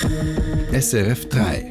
SRF 0.00 1.28
3. 1.28 1.70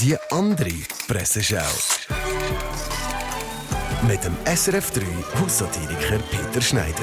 Die 0.00 0.16
andere 0.30 0.70
Presseschau. 1.06 1.58
Mit 4.08 4.24
dem 4.24 4.34
SRF 4.46 4.90
3 4.92 5.02
Haussatiriker 5.40 6.18
Peter 6.30 6.62
Schneider. 6.62 6.94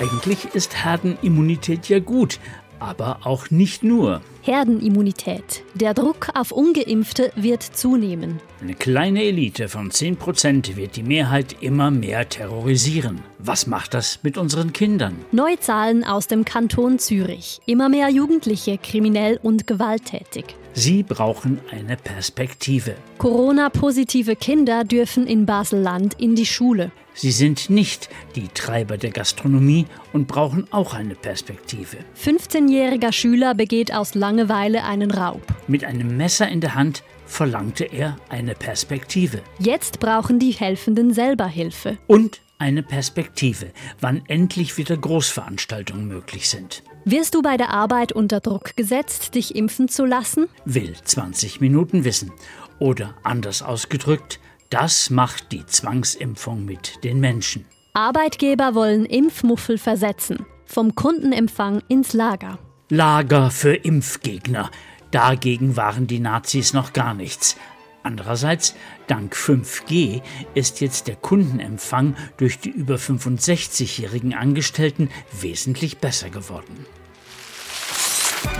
Eigentlich 0.00 0.46
ist 0.54 0.82
Herdenimmunität 0.82 1.88
ja 1.90 1.98
gut, 1.98 2.40
aber 2.78 3.26
auch 3.26 3.50
nicht 3.50 3.82
nur. 3.82 4.22
Herdenimmunität. 4.42 5.62
Der 5.74 5.94
Druck 5.94 6.28
auf 6.34 6.52
ungeimpfte 6.52 7.32
wird 7.36 7.62
zunehmen. 7.62 8.40
Eine 8.60 8.74
kleine 8.74 9.22
Elite 9.22 9.68
von 9.68 9.90
10% 9.90 10.76
wird 10.76 10.96
die 10.96 11.02
Mehrheit 11.02 11.56
immer 11.60 11.90
mehr 11.90 12.28
terrorisieren. 12.28 13.20
Was 13.38 13.66
macht 13.66 13.94
das 13.94 14.20
mit 14.22 14.36
unseren 14.36 14.72
Kindern? 14.72 15.16
Neue 15.32 15.58
Zahlen 15.58 16.04
aus 16.04 16.26
dem 16.26 16.44
Kanton 16.44 16.98
Zürich. 16.98 17.60
Immer 17.66 17.88
mehr 17.88 18.08
Jugendliche 18.10 18.78
kriminell 18.78 19.38
und 19.42 19.66
gewalttätig. 19.66 20.56
Sie 20.72 21.02
brauchen 21.02 21.60
eine 21.70 21.96
Perspektive. 21.96 22.94
Corona-positive 23.18 24.36
Kinder 24.36 24.84
dürfen 24.84 25.26
in 25.26 25.44
Basel-Land 25.44 26.14
in 26.20 26.36
die 26.36 26.46
Schule. 26.46 26.92
Sie 27.12 27.32
sind 27.32 27.70
nicht 27.70 28.08
die 28.36 28.48
Treiber 28.48 28.96
der 28.96 29.10
Gastronomie 29.10 29.86
und 30.12 30.28
brauchen 30.28 30.66
auch 30.70 30.94
eine 30.94 31.16
Perspektive. 31.16 31.98
15-jähriger 32.22 33.12
Schüler 33.12 33.54
begeht 33.54 33.92
aus 33.92 34.14
Langeweile 34.30 34.84
einen 34.84 35.10
Raub. 35.10 35.42
Mit 35.66 35.82
einem 35.82 36.16
Messer 36.16 36.48
in 36.48 36.60
der 36.60 36.76
Hand 36.76 37.02
verlangte 37.26 37.82
er 37.82 38.16
eine 38.28 38.54
Perspektive. 38.54 39.42
Jetzt 39.58 39.98
brauchen 39.98 40.38
die 40.38 40.52
Helfenden 40.52 41.12
selber 41.12 41.48
Hilfe. 41.48 41.98
Und 42.06 42.40
eine 42.56 42.84
Perspektive, 42.84 43.72
wann 44.00 44.22
endlich 44.28 44.78
wieder 44.78 44.96
Großveranstaltungen 44.96 46.06
möglich 46.06 46.48
sind. 46.48 46.84
Wirst 47.04 47.34
du 47.34 47.42
bei 47.42 47.56
der 47.56 47.70
Arbeit 47.70 48.12
unter 48.12 48.38
Druck 48.38 48.76
gesetzt, 48.76 49.34
dich 49.34 49.56
impfen 49.56 49.88
zu 49.88 50.04
lassen? 50.04 50.46
Will 50.64 50.94
20 51.02 51.60
Minuten 51.60 52.04
wissen. 52.04 52.30
Oder 52.78 53.16
anders 53.24 53.62
ausgedrückt, 53.62 54.38
das 54.68 55.10
macht 55.10 55.50
die 55.50 55.66
Zwangsimpfung 55.66 56.64
mit 56.64 57.02
den 57.02 57.18
Menschen. 57.18 57.64
Arbeitgeber 57.94 58.76
wollen 58.76 59.06
Impfmuffel 59.06 59.76
versetzen. 59.76 60.46
Vom 60.66 60.94
Kundenempfang 60.94 61.82
ins 61.88 62.12
Lager. 62.12 62.60
Lager 62.90 63.52
für 63.52 63.74
Impfgegner. 63.74 64.68
Dagegen 65.12 65.76
waren 65.76 66.08
die 66.08 66.18
Nazis 66.18 66.72
noch 66.72 66.92
gar 66.92 67.14
nichts. 67.14 67.56
Andererseits, 68.02 68.74
dank 69.06 69.36
5G 69.36 70.22
ist 70.54 70.80
jetzt 70.80 71.06
der 71.06 71.14
Kundenempfang 71.14 72.16
durch 72.36 72.58
die 72.58 72.70
über 72.70 72.96
65-jährigen 72.96 74.34
Angestellten 74.34 75.08
wesentlich 75.40 75.98
besser 75.98 76.30
geworden. 76.30 76.84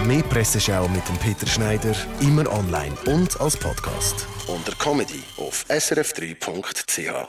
Mehr 0.04 0.22
Presseschau 0.22 0.86
mit 0.88 1.08
dem 1.08 1.16
Peter 1.16 1.48
Schneider, 1.48 1.94
immer 2.20 2.48
online 2.52 2.94
und 3.06 3.40
als 3.40 3.56
Podcast. 3.56 4.26
Unter 4.46 4.72
Comedy 4.76 5.22
auf 5.38 5.64
srf3.ch. 5.68 7.28